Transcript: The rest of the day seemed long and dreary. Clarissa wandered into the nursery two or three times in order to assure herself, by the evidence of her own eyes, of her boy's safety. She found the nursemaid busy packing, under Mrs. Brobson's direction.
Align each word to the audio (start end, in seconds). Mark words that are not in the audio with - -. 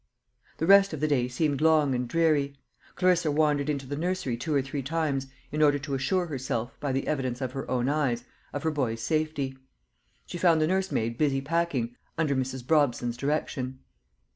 The 0.57 0.65
rest 0.65 0.93
of 0.93 0.99
the 0.99 1.07
day 1.07 1.27
seemed 1.27 1.61
long 1.61 1.93
and 1.93 2.07
dreary. 2.07 2.57
Clarissa 2.95 3.29
wandered 3.29 3.69
into 3.69 3.85
the 3.85 3.95
nursery 3.95 4.35
two 4.35 4.51
or 4.51 4.61
three 4.63 4.81
times 4.81 5.27
in 5.51 5.61
order 5.61 5.77
to 5.77 5.93
assure 5.93 6.25
herself, 6.25 6.75
by 6.79 6.91
the 6.91 7.05
evidence 7.05 7.39
of 7.39 7.51
her 7.51 7.69
own 7.69 7.87
eyes, 7.87 8.23
of 8.51 8.63
her 8.63 8.71
boy's 8.71 9.01
safety. 9.01 9.59
She 10.25 10.39
found 10.39 10.59
the 10.59 10.65
nursemaid 10.65 11.19
busy 11.19 11.39
packing, 11.39 11.95
under 12.17 12.35
Mrs. 12.35 12.63
Brobson's 12.65 13.15
direction. 13.15 13.77